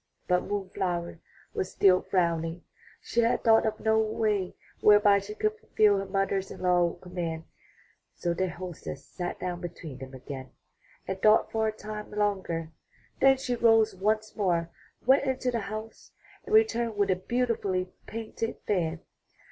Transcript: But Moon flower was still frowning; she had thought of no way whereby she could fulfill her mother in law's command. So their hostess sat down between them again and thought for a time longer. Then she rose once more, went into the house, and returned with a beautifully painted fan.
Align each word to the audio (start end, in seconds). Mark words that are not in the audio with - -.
But 0.27 0.45
Moon 0.45 0.67
flower 0.73 1.19
was 1.53 1.71
still 1.71 2.01
frowning; 2.01 2.63
she 3.03 3.19
had 3.21 3.43
thought 3.43 3.67
of 3.67 3.79
no 3.79 3.99
way 3.99 4.55
whereby 4.79 5.19
she 5.19 5.35
could 5.35 5.55
fulfill 5.59 5.99
her 5.99 6.07
mother 6.07 6.41
in 6.49 6.61
law's 6.61 6.99
command. 6.99 7.43
So 8.15 8.33
their 8.33 8.49
hostess 8.49 9.05
sat 9.05 9.39
down 9.39 9.61
between 9.61 9.99
them 9.99 10.15
again 10.15 10.53
and 11.07 11.21
thought 11.21 11.51
for 11.51 11.67
a 11.67 11.71
time 11.71 12.09
longer. 12.09 12.71
Then 13.19 13.37
she 13.37 13.55
rose 13.55 13.93
once 13.95 14.35
more, 14.35 14.71
went 15.05 15.25
into 15.25 15.51
the 15.51 15.59
house, 15.69 16.13
and 16.47 16.55
returned 16.55 16.97
with 16.97 17.11
a 17.11 17.15
beautifully 17.15 17.91
painted 18.07 18.57
fan. 18.65 19.01